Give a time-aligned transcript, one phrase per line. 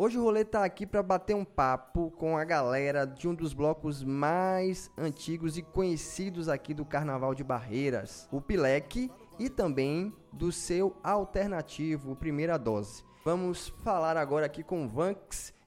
[0.00, 3.52] Hoje o rolê tá aqui para bater um papo com a galera de um dos
[3.52, 10.52] blocos mais antigos e conhecidos aqui do Carnaval de Barreiras, o Pileque, e também do
[10.52, 13.02] seu alternativo, Primeira Dose.
[13.24, 15.16] Vamos falar agora aqui com o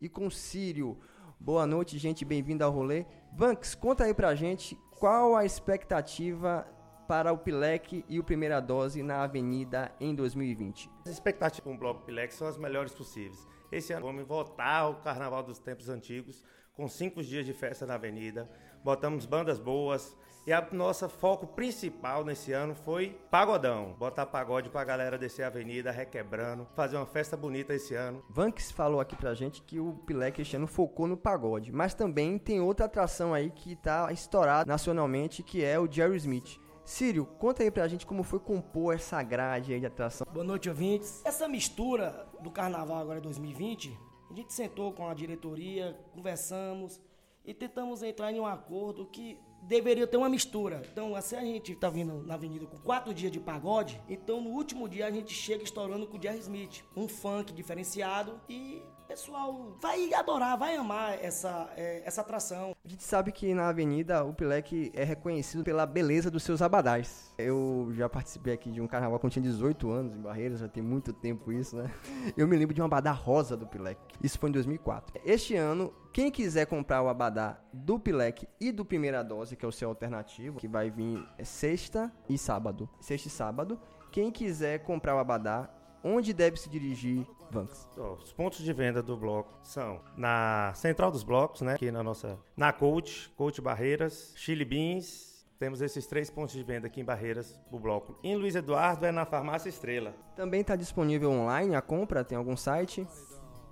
[0.00, 0.98] e com o Sírio.
[1.38, 3.06] Boa noite, gente, bem-vindo ao rolê.
[3.32, 6.66] Vanks, conta aí pra gente qual a expectativa
[7.06, 10.90] para o Pileque e o Primeira Dose na Avenida em 2020.
[11.04, 13.46] As expectativas com o Bloco Pileque são as melhores possíveis.
[13.70, 16.42] Esse ano vamos voltar ao Carnaval dos Tempos Antigos,
[16.74, 18.50] com cinco dias de festa na Avenida.
[18.84, 20.16] Botamos bandas boas.
[20.46, 23.96] E a nossa foco principal nesse ano foi pagodão.
[23.98, 28.22] Botar pagode pra galera descer a avenida, requebrando, fazer uma festa bonita esse ano.
[28.30, 32.38] Vanks falou aqui pra gente que o Pileque este ano focou no pagode, mas também
[32.38, 36.60] tem outra atração aí que tá estourada nacionalmente, que é o Jerry Smith.
[36.86, 40.24] Sírio, conta aí pra gente como foi compor essa grade aí de atração.
[40.32, 41.20] Boa noite, ouvintes.
[41.24, 43.98] Essa mistura do carnaval agora 2020,
[44.30, 47.00] a gente sentou com a diretoria, conversamos
[47.44, 50.80] e tentamos entrar em um acordo que deveria ter uma mistura.
[50.92, 54.50] Então, se a gente tá vindo na avenida com quatro dias de pagode, então no
[54.50, 56.84] último dia a gente chega estourando com o Jerry Smith.
[56.96, 62.74] Um funk diferenciado e pessoal vai adorar, vai amar essa, é, essa atração.
[62.84, 67.32] A gente sabe que na avenida o Pileque é reconhecido pela beleza dos seus abadás.
[67.38, 70.82] Eu já participei aqui de um carnaval quando tinha 18 anos em Barreiras, já tem
[70.82, 71.90] muito tempo isso, né?
[72.36, 74.00] Eu me lembro de um abadá rosa do Pileque.
[74.22, 75.20] Isso foi em 2004.
[75.24, 79.68] Este ano, quem quiser comprar o abadá do Pileque e do Primeira Dose, que é
[79.68, 82.88] o seu alternativo, que vai vir sexta e sábado.
[83.00, 83.78] Sexta e sábado.
[84.10, 85.68] Quem quiser comprar o abadá,
[86.02, 87.88] onde deve se dirigir, Vanks?
[87.96, 91.74] Os pontos de venda do bloco são na Central dos Blocos, né?
[91.74, 92.38] Aqui na nossa.
[92.56, 95.36] Na Coach, Coach Barreiras, Chili Beans.
[95.58, 98.18] Temos esses três pontos de venda aqui em Barreiras, o bloco.
[98.22, 100.14] Em Luiz Eduardo é na Farmácia Estrela.
[100.34, 102.22] Também está disponível online a compra?
[102.22, 103.06] Tem algum site?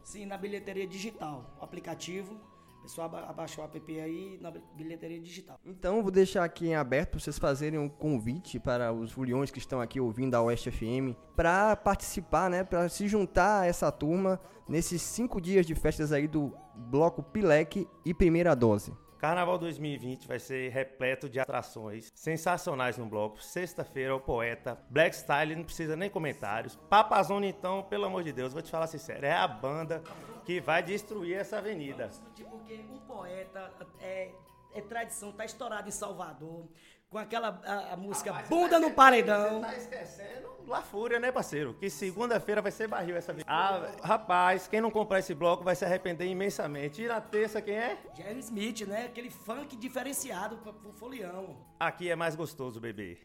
[0.03, 2.41] Sim, na bilheteria digital, o aplicativo.
[2.85, 5.59] Pessoal abaixou o app aí na bilheteria digital.
[5.65, 9.59] Então, vou deixar aqui em aberto para vocês fazerem um convite para os foliões que
[9.59, 14.39] estão aqui ouvindo a Oeste FM para participar, né, para se juntar a essa turma
[14.69, 18.93] nesses cinco dias de festas aí do Bloco Pileque e Primeira Dose.
[19.25, 23.43] Carnaval 2020 vai ser repleto de atrações sensacionais no bloco.
[23.43, 26.77] Sexta-feira, o Poeta, Black Style, não precisa nem comentários.
[26.91, 30.03] Papazone, então, pelo amor de Deus, vou te falar sincero, é a banda
[30.45, 32.11] que vai destruir essa avenida.
[32.37, 34.29] Porque o Poeta é,
[34.75, 36.69] é tradição, tá estourado em Salvador,
[37.09, 39.61] com aquela a, a música Rapaz, Bunda no Paredão.
[39.61, 41.75] Você tá esquecendo La Fúria, né, parceiro?
[41.75, 43.45] Que segunda-feira vai ser barril essa vez.
[43.47, 47.03] Ah, rapaz, quem não comprar esse bloco vai se arrepender imensamente.
[47.03, 47.99] E na terça, quem é?
[48.15, 49.07] Jerry Smith, né?
[49.07, 51.57] Aquele funk diferenciado pro folião.
[51.79, 53.19] Aqui é mais gostoso, bebê.